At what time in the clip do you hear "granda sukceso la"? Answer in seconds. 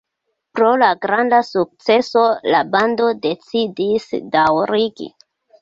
1.03-2.63